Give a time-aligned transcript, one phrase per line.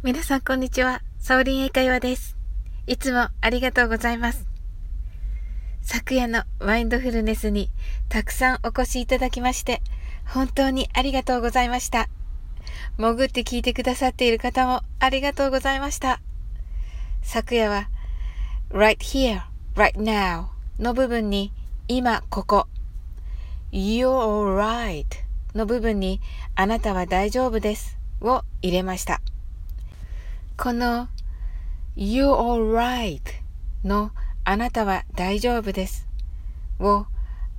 [0.00, 1.02] 皆さんこんにちは。
[1.18, 2.36] サオリン英会話です。
[2.86, 4.46] いつもありがとうございます。
[5.82, 7.68] 昨夜のマインドフルネスに
[8.08, 9.82] たくさんお越しいただきまして、
[10.24, 12.08] 本当にありがとうございました。
[12.96, 16.20] 潜って聞いてくださっている方もありがとうございました。
[17.22, 17.88] 昨夜は
[18.70, 19.40] right here,
[19.74, 20.44] right now
[20.78, 21.52] の部分に
[21.88, 22.68] 今ここ
[23.72, 25.06] you're right
[25.56, 26.20] の部分に
[26.54, 29.20] あなたは大丈夫ですを入れました。
[30.60, 31.06] この
[31.96, 33.20] You're alright
[33.84, 34.10] の
[34.42, 36.08] あなたは大丈夫です。
[36.80, 37.06] を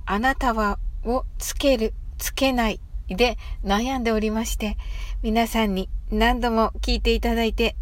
[0.04, 4.76] あなたはをつける、つけないで悩んでおりまして
[5.22, 7.74] 皆さんに何度も聞いていただいて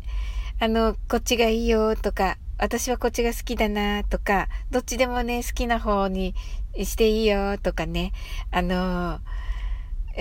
[0.61, 6.37] あの、こっちがいいよとか私はこっちが好きだなとかどっちでもね好きな方に
[6.77, 8.13] していいよとかね
[8.53, 9.19] あの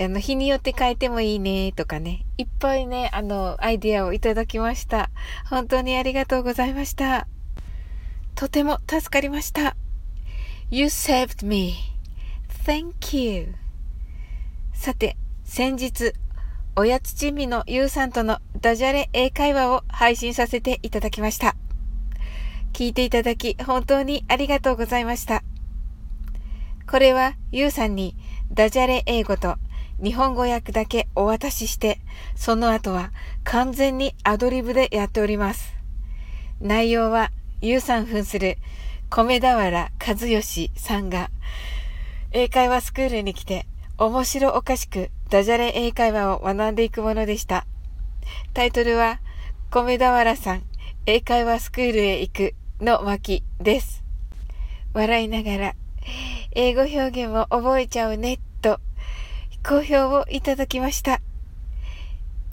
[0.00, 2.24] あの、日によって変えてもいいね、とかね。
[2.36, 5.10] いっぱいね、あの、アイディアをいただきました。
[5.50, 7.26] 本当にありがとうございました。
[8.36, 9.76] とても助かりました。
[10.70, 11.74] You saved me.
[12.64, 13.54] Thank you.
[14.72, 16.12] さて、先日、
[16.76, 21.56] おやつちみのゆうさんとのダジャレ英会話を配信させていただきました。
[22.72, 25.42] 聞いていただき本当にありがとうございました。
[26.88, 28.14] これはゆうさんに
[28.52, 29.56] ダジャレ英語と
[30.02, 31.98] 日本語訳だけお渡しして、
[32.36, 33.12] その後は
[33.44, 35.74] 完全にアドリブでやっております。
[36.60, 38.58] 内容は、ゆうさん扮する
[39.10, 41.30] 米俵和義さんが、
[42.30, 47.66] 英会話スクールに来て、面白おかしくダジャレ英会話を学んでいくものでした。
[48.54, 49.18] タイトルは、
[49.70, 50.62] 米俵さん、
[51.06, 54.04] 英会話スクールへ行くの巻です。
[54.92, 55.74] 笑いながら、
[56.52, 58.38] 英語表現も覚えちゃうね
[59.68, 61.20] 好評をいただきました。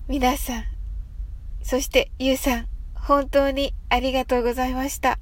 [0.10, 0.64] 皆さん、
[1.64, 5.18] そしてゆうさん、本当にありがとうございました。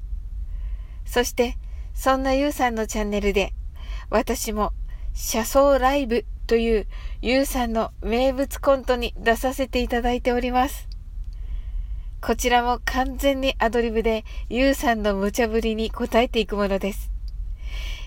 [1.05, 1.55] そして、
[1.94, 3.53] そんなゆうさんのチャンネルで、
[4.09, 4.73] 私も、
[5.14, 6.87] 車窓ライブという
[7.21, 10.89] ゆうさんの名物コントに出させていただいております。
[12.21, 17.13] こちらも完全にアドリブでゆうさんの無茶ぶりに答えていくものです。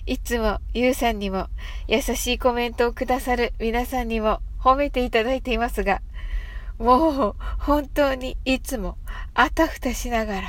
[0.06, 1.48] いつもゆうさんにも
[1.88, 6.00] 優しいコメントをくださる皆さんにも褒めていただいていますが、
[6.78, 8.98] もう本当にいつも
[9.34, 10.48] あたふたしながら、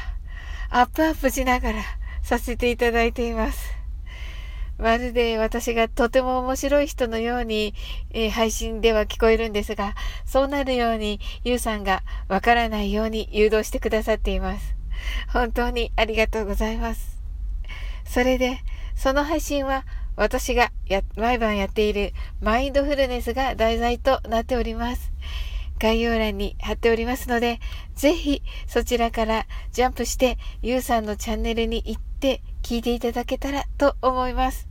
[0.70, 1.82] アップアップしながら
[2.22, 3.78] させていただいています。
[4.78, 7.74] まるで私がとても面白い人のように、
[8.12, 9.96] えー、配信では聞こえるんですが、
[10.26, 14.76] そうなるようにゆうさんがわからないように誘導してくださっています。
[15.34, 17.18] 本当にありがとうございます。
[18.06, 18.60] それで、
[18.98, 19.86] その配信は
[20.16, 25.14] 私がや毎晩やっているマインドフルネスが題材となっております。
[25.80, 27.60] 概要欄に貼っておりますので、
[27.96, 34.68] ぜひそちらからジャンプしてゆうさんのチャンネルに行って聞いていただけたらと思います。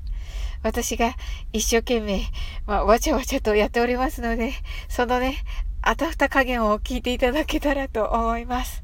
[0.64, 1.14] 私が
[1.52, 2.22] 一生懸命、
[2.66, 4.52] まあ、わちゃわちゃとやっておりますので、
[4.88, 5.36] そのね、
[5.82, 8.82] あたふた加減を聞いていただけたらと思います。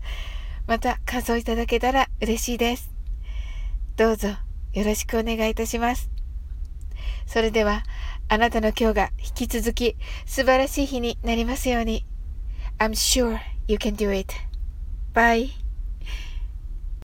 [0.69, 2.93] また感想いただけたら嬉しいです。
[3.97, 4.29] どうぞ
[4.73, 6.11] よろしくお願いいたします。
[7.27, 7.83] それでは、
[8.29, 9.97] あなたの今日が引き続き
[10.27, 12.07] 素晴らしい日になりますように。
[12.79, 13.39] I'm sure
[13.69, 14.35] you can do it.
[15.15, 15.62] Bye.